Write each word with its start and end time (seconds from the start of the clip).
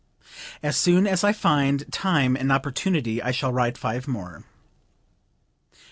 As 0.63 0.75
soon 0.77 1.05
as 1.05 1.23
I 1.23 1.31
find 1.31 1.85
time 1.93 2.35
and 2.35 2.51
opportunity 2.51 3.21
I 3.21 3.29
shall 3.29 3.53
write 3.53 3.77
five 3.77 4.07
more." 4.07 4.43